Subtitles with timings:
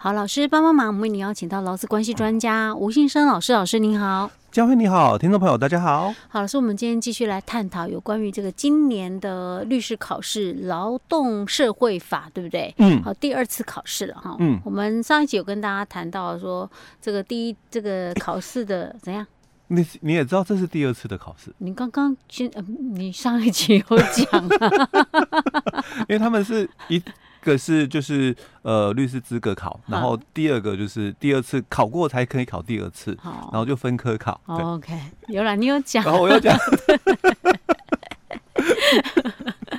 [0.00, 6.14] 好，老师帮帮忙，我们为你邀请到劳资关系专家吴信生老师，老师您好，佳慧你好，听众朋友大家好。
[6.28, 12.72] 好，老师，我们今天继续来探讨有关于这个今年的律师考试劳动社会法，对不对？
[12.78, 14.36] 嗯，好，第二次考试了哈。
[14.38, 16.70] 嗯，我们上一集有跟大家谈到说，
[17.02, 19.26] 这个第一这个考试的怎样？
[19.66, 22.48] 你你也知道这是第二次的考试，你刚刚先，
[22.92, 27.02] 你上一集有讲啊， 因为他们是一
[27.42, 34.40] 个是就是呃律师资格考，然后第二个就是第二次考过才可以考第二次，然后就分科考。
[34.46, 36.56] OK，有了，你有讲，然后我又讲。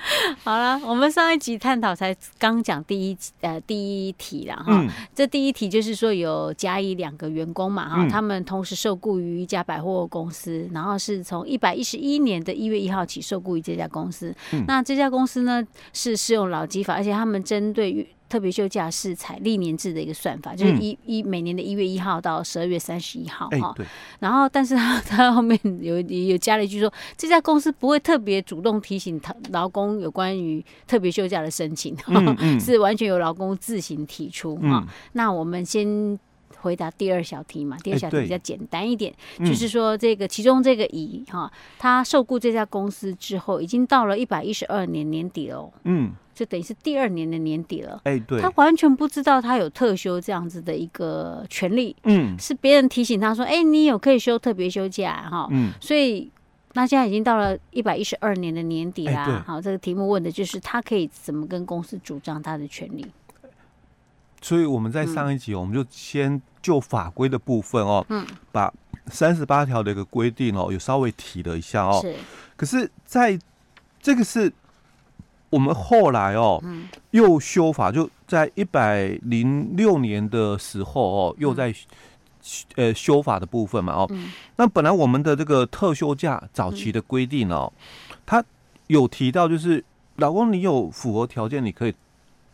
[0.44, 18.08] 好了，我们上一集探讨才刚讲第一呃第一题了哈，嗯、这第一题就是说有甲乙两个员工嘛哈，嗯、他们同时受雇于一家百货公司，然后是从一百一十一年的一月一号起受雇于这家公司，嗯、那这家公司呢是适用老基法，而且他们针对于。
[18.30, 23.76] 特别休假是采历年制的一个算法，就是一一每年的一月一号到十二月三十一号哈。
[24.20, 31.98] 然后，但是他他后面有有加了一句说，这家公司不会特别主动提醒他劳工有关于特别休假的申请，
[32.60, 34.88] 是完全由劳工自行提出哈。
[35.14, 36.18] 那我们先
[36.62, 46.12] 回答第二小题嘛，第二小题比较简单一点，就是说这个其中这个乙哈，他受雇这家公司之后，已经到了一百一十二年年底了，嗯。
[46.36, 56.32] 就等于是第二年的年底了，哎，对，他完全不知道他有特休这样子的一个权利，嗯，是别人提醒他说，哎，你有可以休特别休假哈，嗯，所以
[56.76, 63.06] 那现在已经到了一百一十二年的年底啦，好，这个题目问的就是他可以怎么跟公司主张他的权利。
[64.42, 68.74] 所以我们在上一集，我们就先就法规的部分哦，嗯，把
[69.08, 72.16] 三十八条的一个规定哦，有稍微提了一下哦，是，
[72.56, 73.38] 可是在
[74.02, 74.52] 这个是。
[75.52, 76.88] 我们后来哦，嗯。
[77.10, 81.74] 又修法，就在一百零六年的时候哦，又在
[82.76, 84.08] 呃修法的部分嘛哦。
[84.58, 87.74] 那本来我们的这个特休假早期的规定哦，
[88.28, 88.46] 他
[88.86, 89.84] 有提到就是，
[90.18, 91.96] 老公你有符合条件，你可以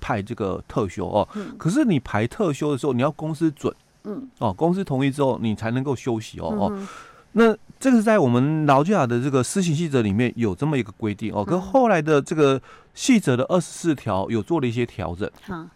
[0.06, 1.28] 排这个特休哦。
[1.58, 3.74] 可是你排特休的时候，你要公司准，
[4.04, 6.88] 嗯，哦，公司同意之后，你才能够休息哦哦。
[7.32, 12.62] 那这个是在我们劳基法的这个施行细则里面有这么一个规定哦，跟后来的这个
[12.94, 15.68] 细则的二十四条有做了一些调整，嗯，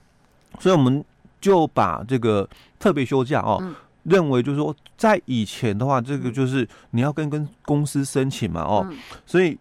[0.59, 1.03] 所以我们
[1.41, 2.47] 就把这个
[2.77, 3.61] 特别休假哦，
[4.03, 8.87] 认为就是说在以前的话，这个就是你要跟跟公司申请嘛哦，
[9.25, 9.57] 所以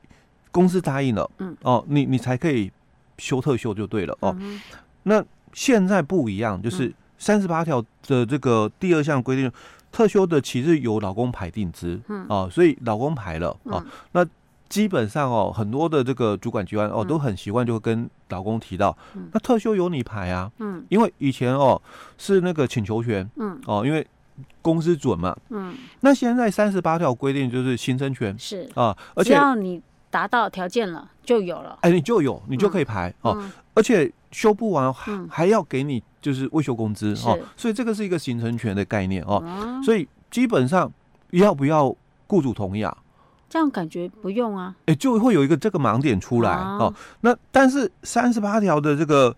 [0.53, 1.57] 公司答应了，嗯。
[1.63, 2.71] 哦，你你才可以
[3.19, 4.35] 休特休就对了哦。
[5.03, 9.53] 那现在不一样，就是三十八条的这个第二项规定。
[9.91, 12.27] 特休的其实由老公排定之，嗯。
[12.29, 14.25] 啊，所以老公排了啊，那
[14.69, 18.95] 基本上哦，很多的这个主管机关哦都很习惯就会跟老公提到，
[19.33, 21.81] 那特休由你排啊，嗯，因为以前哦
[22.19, 23.59] 是那个请求权，嗯。
[23.65, 24.07] 哦，因为
[24.61, 28.69] 公司准嘛，嗯，那现在三十八条规定就是形成权是。
[28.75, 29.81] 啊，而且只要你
[30.11, 33.43] 达到条件了就有了，哎，你就有你就可以排哦，
[33.75, 36.03] 而且修不完还还要给你。
[36.21, 39.41] 就是未修工资哦，所以这个是一个形成权的概念哦，
[39.85, 40.93] 所以基本上
[41.31, 41.95] 要不要
[42.27, 42.95] 雇主同意啊？
[43.49, 46.93] 这样感觉不用啊，哎，就会有一个这个盲点出来哦。
[47.21, 49.35] 那但是三十八条的这个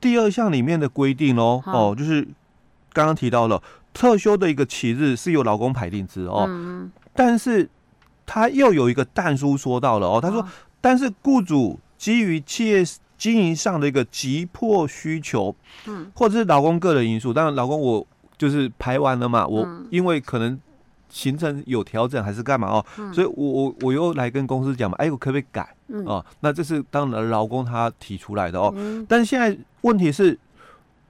[0.00, 2.26] 第二项里面的规定哦，哦，就是
[2.94, 3.62] 刚刚提到了
[3.92, 6.48] 特休的一个期日是由劳工排定之哦，
[7.12, 7.68] 但是
[8.30, 10.46] 他又有一个但书说到了哦，他说，
[10.80, 12.84] 但是雇主基于企业。
[13.20, 15.54] 经营上的一个急迫需求，
[15.86, 18.06] 嗯，或者是老公个人因素，当然老公我
[18.38, 20.58] 就是排完了嘛，我因为可能
[21.10, 25.68] 行程有调整还是干嘛哦，所以我我我又来跟公司讲嘛，哎，我可不可以改？
[26.06, 28.74] 哦，那这是当然老公他提出来的哦，
[29.06, 30.38] 但是现在问题是，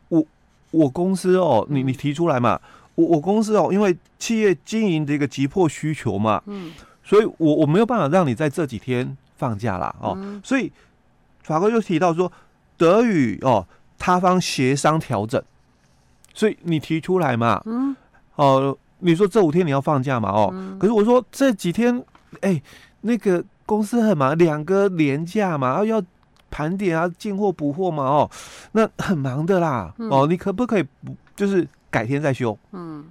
[0.08, 0.26] 我
[0.72, 2.60] 我公司哦，你你提出来嘛，
[2.96, 6.72] 我我公司哦，因为企业经营的一个急迫需求嘛，嗯，
[7.10, 10.70] 所以我我没有办法让你在这几天放假啦哦，所以。
[11.42, 12.30] 法官就提到说，
[12.76, 13.66] 德语哦
[13.98, 15.42] 他方协商调整，
[16.32, 17.96] 所以你提出来嘛，嗯，
[18.36, 21.98] 哦，你说这五天你要放假嘛，哦，嗯、可是我说这几天，
[22.42, 22.62] 哎、欸，
[23.00, 26.00] 那个公司很忙，两个连假嘛，要
[26.50, 28.30] 盘点啊，进货补货嘛，哦，
[28.72, 32.56] 那很忙的啦，嗯、哦，你可不可以不就是改天再休？
[32.72, 33.04] 嗯，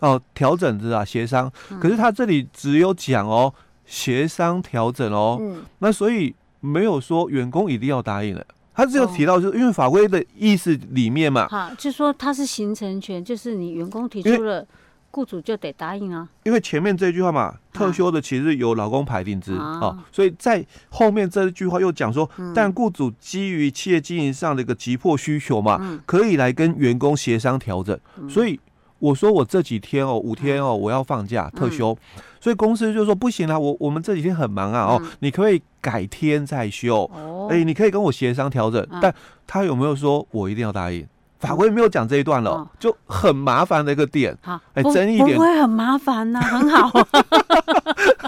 [0.00, 1.50] 哦，调整是啊，协商，
[1.80, 3.54] 可是他这里只有讲哦，
[3.86, 6.34] 协商调整哦，嗯，那所以。
[6.62, 14.62] 没有说员工一定要答应的，他只有提到，就是因为法规的意思里面嘛，好，就说他是形成权，就是你员工提出了，
[15.10, 16.28] 雇主就得答应啊。
[16.42, 27.98] 因为前面这句话嘛，特休的其实由劳工排定之啊，哦，所以在后面这句话又讲说，但雇主基于企业经营上的一个急迫需求嘛，可以来跟员工协商调整。
[28.28, 28.60] 所以
[29.00, 31.96] 我说我这几天哦，五天哦，我要放假特休，
[32.40, 37.10] 所以公司就说不行啊，我我们这几天很忙啊，哦，你可不可以改天再休？
[37.50, 39.12] 哎，你可以跟我协商调整，但
[39.46, 41.04] 他有没有说我一定要答应？
[41.40, 44.36] 法规没有讲这一段了，哦、就很麻烦的一个点。
[44.42, 46.90] 好，哎，争议点不会很麻烦呐、啊，很好。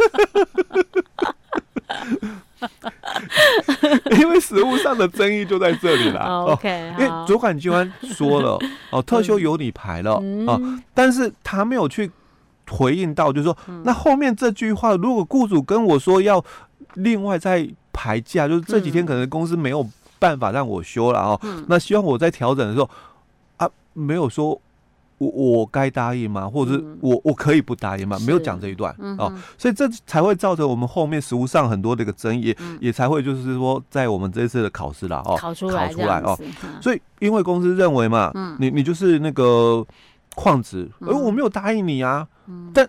[4.20, 6.24] 因为实物上的争议就在这里了。
[6.24, 8.58] 哦、OK，因为主管机关说了，
[8.90, 10.60] 哦，特休由你排了，嗯、哦，
[10.94, 12.10] 但是他没有去
[12.70, 16.44] 回应到，就是说，嗯、那后面这句话，如果雇主跟我说要
[16.94, 19.86] 另外再排假，就是这几天可能公司没有。
[20.22, 22.88] 办法让我休了哦，嗯、那希望我在调整的时候
[23.56, 24.56] 啊，没有说
[25.30, 26.48] 我我该答应吗？
[26.48, 28.18] 或者是我我可以不答应吗？
[28.26, 39.86] 没有讲这一段、嗯、哦，所以这才会造成我们后面实务上很多的一个争议，嗯、也才会就是说在我们这一次的考试啦哦，考出来，考出来哦，嗯、所以因为公司认为嘛，嗯、你你就是那个
[40.34, 42.88] 矿职，而、嗯、我没有答应你啊，嗯、但。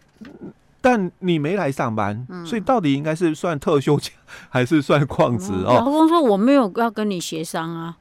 [0.85, 4.11] 但你没来上班，嗯、所以到底应该是算特休假
[4.51, 5.75] 还是算旷职哦？
[5.75, 7.95] 老公说我没有要跟你协商啊，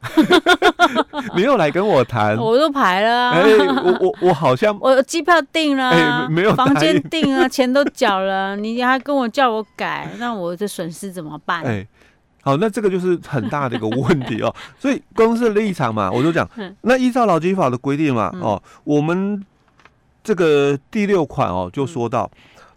[1.36, 3.30] 没有来跟我谈， 我都排了啊。
[3.34, 11.62] 哎、欸，我我我好像我机票订了、啊，欸、没有房间订了，钱都缴了，你还跟我叫我改，那我的损失怎么办？
[11.62, 11.88] 哎、欸，
[12.42, 14.52] 好，那这个就是很大的一个问题哦。
[14.76, 16.48] 所以公司的立场嘛，我就讲，
[16.80, 19.40] 那依照劳基法的规定嘛，哦，我们
[20.24, 22.28] 这个第六款哦就说到。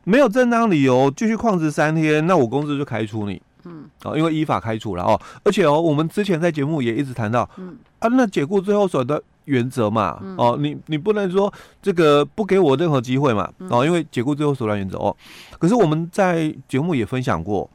[0.05, 3.41] 没有正当理由继续旷职三天，那我公司就开除你。
[3.65, 5.19] 嗯，哦，因为依法开除了哦。
[5.43, 15.15] 而且哦，我们之前在节目也一直谈到，嗯啊，那解雇最后手段原则嘛，嗯、哦，你你不能说这个不给我任何机会嘛，哦，因为解雇最后手段原则哦。
[15.57, 17.67] 可是我们在节目也分享过，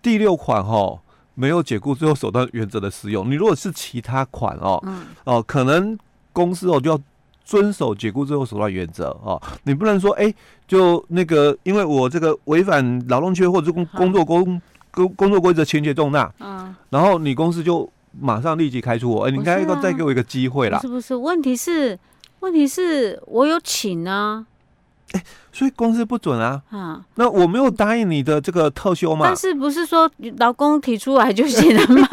[0.00, 1.00] 第六款哈、哦、
[1.34, 3.28] 没有解雇最后手段原则的适用。
[3.28, 5.98] 你如果是其他款哦，嗯、哦，可能
[6.32, 7.00] 公司哦就要。
[7.48, 10.34] 遵守解雇最后手段原则哦，你不能说哎、欸，
[10.66, 14.60] 就那个，因为我这个违反劳动契约或者工工作工
[14.90, 17.90] 工工作规则情节重大，嗯，然后你公司就
[18.20, 20.78] 马上立即开除我，哎、欸，你应该要再给我一个机会啦。
[20.80, 21.16] 是不是？
[21.16, 21.98] 问题是，
[22.40, 24.44] 问题是我有请啊。
[25.12, 26.62] 哎，所以公司不准啊！
[26.68, 29.24] 啊，那我没有答应你的这个特休嘛？
[29.24, 32.08] 但是不是说老公提出来就行了吗？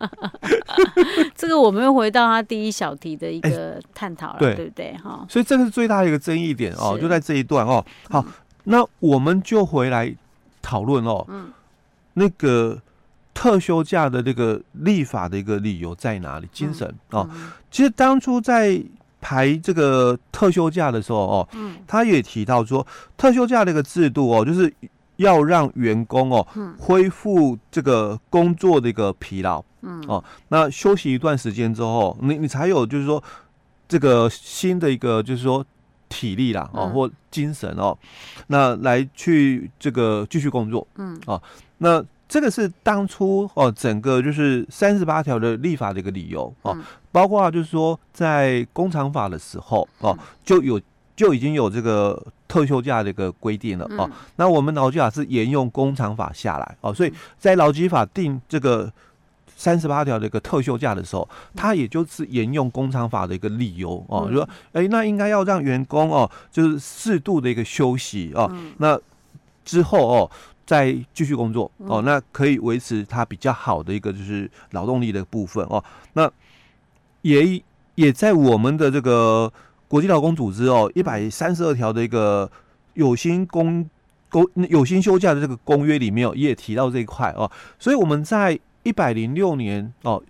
[1.36, 4.96] 这个我们又回到他第一小题的一个探讨了，对，对不对？
[4.96, 7.84] 哈，所以这个是最大的一个争议点哦，就在这一段哦。
[8.08, 8.24] 好，
[8.64, 10.14] 那我们就回来
[10.62, 11.22] 讨论哦。
[11.28, 11.52] 嗯，
[12.14, 12.80] 那个
[13.34, 16.48] 特休假的这个立法的一个理由在哪里？
[16.50, 17.28] 精神哦，
[17.70, 18.82] 其实当初在。
[19.30, 22.84] 排这个特休假的时候哦，嗯，他也提到说，
[23.16, 24.74] 特休假的一个制度哦，就是
[25.18, 26.44] 要让员工哦，
[26.80, 33.22] 恢复这个工作的一个疲劳，嗯，哦，那休息一段时间之后，你你才有就是说
[33.86, 35.64] 这个新的一个就是说
[36.08, 37.96] 体力啦，哦，或精神哦，
[38.48, 41.40] 那来去这个继续工作，嗯，哦，
[41.78, 42.04] 那。
[42.32, 46.78] 这个是当初哦，整个就是三十八条的立法的一个理由哦，
[47.12, 50.80] 包括就是说在工厂法的时候哦，就有
[51.16, 54.10] 就已经有这个特休假的一个规定了哦。
[54.36, 58.92] 那我们劳基法是沿用工厂法下来哦，所以在劳基法定这个
[59.56, 68.98] 三十八条的一个特休假的时候，它也就是沿用工厂法的一个理由哦，就说哎，那应该要让员工哦，就是适度的一个休息哦，那
[69.64, 70.30] 之后哦。
[70.66, 75.82] 再继续工作哦，那可以维持它比较好的一个就是劳动力的部分哦。
[76.12, 76.30] 那
[77.22, 77.62] 也
[77.94, 79.52] 也在我们的这个
[79.88, 82.50] 国际劳工组织哦一百三十二条的一个
[82.94, 83.88] 有薪工
[84.28, 87.50] 工有薪休假的这个公约里面哦，也提到这一块哦。
[87.78, 90.22] 所以我们在一百零六年哦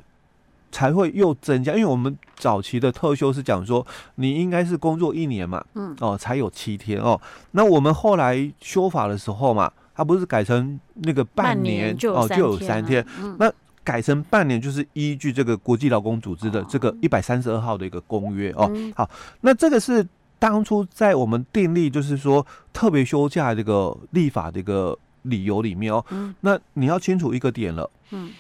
[0.73, 7.20] 才会又增加，因为我们早期的特休是讲说你应该是工作一年嘛，嗯哦才有七天哦。
[7.52, 9.70] 那我们后来修法的时候嘛。
[9.92, 13.04] 它不是改成那个半年哦，就有三天。
[13.38, 13.52] 那
[13.90, 18.70] 改成半年就是依据这个国际劳工组织的这个一百三十二号的一个公约哦。
[18.94, 20.06] 好，那这个是
[20.38, 26.04] 当初在我们订立就是说特别休假这个立法的一个理由里面哦。
[26.42, 27.90] 那你要清楚一个点了。
[28.11, 28.30] 嗯。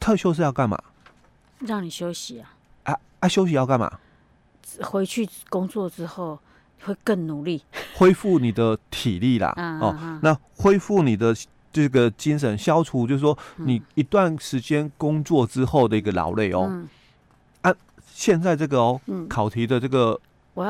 [0.00, 0.80] 特休是要干嘛？
[1.58, 2.54] 让你休息啊。
[2.84, 3.28] 啊啊！
[3.28, 3.98] 休息要干嘛？
[4.80, 6.38] 回去工作之后。
[6.80, 7.60] 会更努力，
[7.96, 9.52] 恢复你的体力啦。
[9.82, 11.34] 哦，那恢复你的
[11.72, 16.84] 这个精神，消除就是说你一段时间工作之后的一个劳累哦。
[17.62, 17.74] 啊，
[18.12, 20.18] 现在这个哦，考题的这个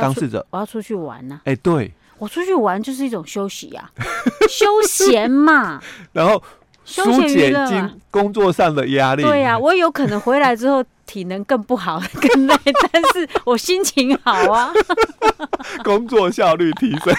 [0.00, 1.42] 当事者，我要出去玩呢、啊。
[1.44, 4.02] 哎、欸，对，我出去玩就是一种休息呀、啊，
[4.48, 5.80] 休闲嘛。
[6.12, 6.42] 然后
[6.84, 9.22] 疏解经工作上的压力。
[9.22, 12.56] 对呀、啊，我有可能回来之后体能更不好， 更累，
[12.90, 14.72] 但是我心情好啊，
[15.84, 17.14] 工作效率提升。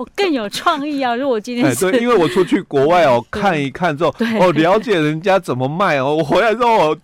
[0.00, 1.14] 我更有创意啊！
[1.16, 6.98] 如果今天对，因为我出去国外哦，看一看之后，哦，了解人家怎么卖哦，我回来之后我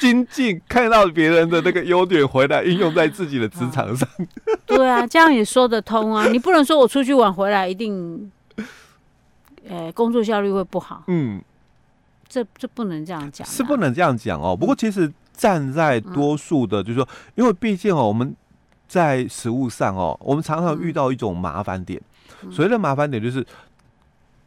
[0.00, 4.08] 精进，看到别人的那个优点，回来应用在自己的职场上。
[4.66, 6.26] 对啊，这样也说得通啊！
[6.26, 8.28] 你不能说我出去玩回来一定，
[9.68, 11.04] 呃、欸，工作效率会不好。
[11.06, 11.40] 嗯，
[12.28, 14.56] 这这不能这样讲，是不能这样讲哦。
[14.56, 18.34] 不过其实站在多数的，就是说，因为毕竟哦，我们。
[18.88, 22.00] 在食物上哦，我们常常遇到一种麻烦点。
[22.50, 23.44] 所谓的麻烦点，就是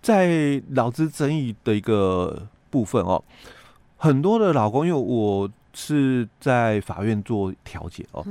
[0.02, 3.24] 在劳资争议的一个部分哦。
[3.98, 8.26] 很多的老公，因为我是在法院做调解哦，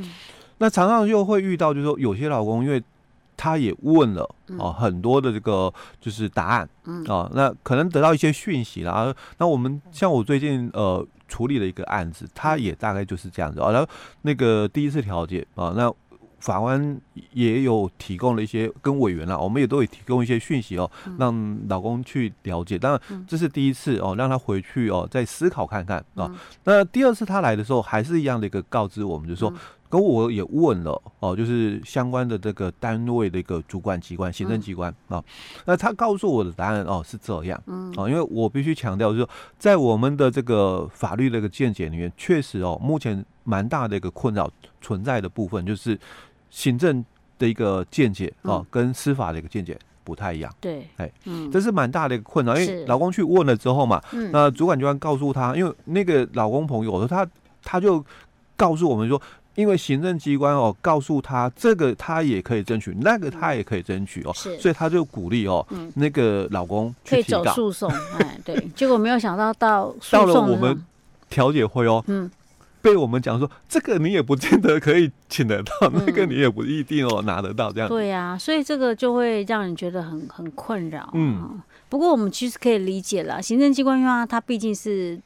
[0.58, 2.82] 那常常又会遇到，就是说有些老公，因为
[3.40, 4.28] 他也问了
[4.58, 6.68] 哦很多的这个就是答案
[7.08, 9.14] 啊，那可能得到一些讯息啦。
[9.38, 11.06] 那我们像我最近呃。
[11.30, 13.70] 处理了一个案子，他也大概就是这样子啊。
[13.70, 13.88] 然后
[14.22, 15.88] 那个第一次调解啊，那
[16.40, 22.76] 法官也有提供了一些跟委员了，我们也都有提供一些讯息哦，让老公去了解。
[22.76, 26.28] 当然这是第一次哦，让他回去哦再思考看看啊。
[26.64, 29.54] 那第二次他来的时候，还是一样的一个告知我们，就是说。
[29.90, 35.22] 跟我也问了哦，就是相关的这个单位的一个主管机关、行政机关啊、
[35.64, 44.48] 那他告诉我的答案哦是这样，嗯，哦，因为我必须强调，就是说在我们的这个法律的一个见解里面，确实哦，目前蛮大的一个困扰
[44.80, 45.98] 存在的部分，就是
[46.50, 47.04] 行政
[47.36, 57.26] 的一个见解哦，跟司法的一个见解不太一样，对，哎，嗯，这是蛮大的一个困扰，因为老公去问了之后嘛，那主管机关告诉他，因为那个老公朋友说他
[57.64, 58.04] 他就
[58.56, 59.20] 告诉我们说。
[59.60, 65.64] 因为行政机关哦，告诉他这个他也可以争取，那个他也可以争取哦，是，所以他就鼓励哦，
[65.94, 70.82] 那个老公可以走诉讼，哎，对，结果没有想到到到了我们
[71.28, 72.30] 调解会哦，嗯，
[72.80, 85.20] 被我们讲说这个你也不见得可以请得到，那个你也不一定哦拿得到这样，对呀，所以这个就会让人觉得很很困扰，嗯，不过我们其实可以理解了，行政机关因为他毕竟是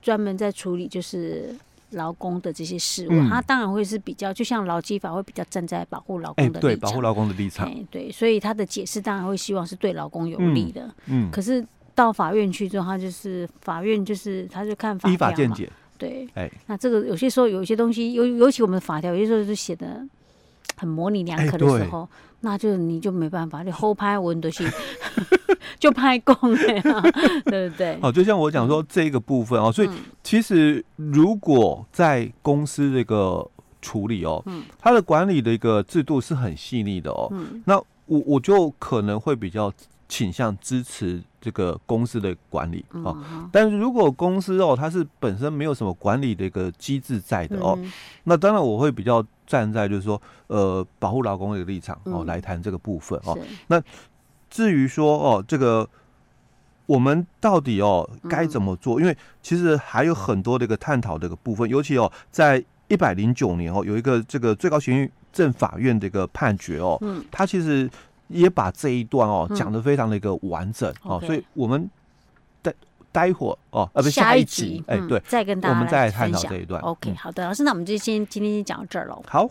[0.00, 1.54] 专门在处理就是。
[1.90, 10.92] 劳工的这些事务，他当然会是比较，就像劳基法会比较站在保护劳工的立场，对，保护劳工的立场，对，所以他的解释当然会希望是对劳工有利的。
[11.06, 11.64] 嗯，可是
[11.94, 15.70] 到法院去之后，他就是法院就是他就看法条嘛，依法见解。
[15.98, 20.06] 对，哎，那这个有些时候有一些东西，尤尤其我们的法条，有些时候是写的
[20.76, 22.08] 很模棱两可的时候，
[22.40, 24.70] 那就你就没办法，你后拍文都是。
[25.78, 26.82] 就拍公了呀，
[27.44, 27.98] 对不对？
[28.00, 29.88] 哦，就像我讲说这个部分哦，所以
[30.22, 33.46] 其实如果在公司这个
[33.82, 39.70] 处理哦，嗯，它的管理的一个制度是很细腻的哦，嗯，那我我就可能会比较
[40.08, 43.16] 倾向支持这个公司的管理哦，
[43.52, 47.78] 但是如果公司哦它是本身没有什么管理的一个机制在的哦，
[48.24, 53.82] 那当然我会比较站在就是说呃保护劳工的立场哦来谈这个部分哦，那。
[54.48, 55.86] 至于说哦，这个
[56.86, 58.98] 我们到底哦该怎么做？
[59.00, 67.90] 因为其实还有很多的一个探讨的一个部分，尤其哦在一百零九年哦有一个这个最高行政法院的一个判决哦，嗯，他其实
[68.28, 71.88] 也把这一段哦讲的非常的一个完整哦，所以我们
[72.62, 72.74] 待
[73.12, 76.80] 待会儿哦呃不下一集哎对，再跟大家我们再来探讨这一段。
[76.82, 79.22] OK，好的，老师，那我们就先今天先讲到这儿喽。
[79.28, 79.48] 好。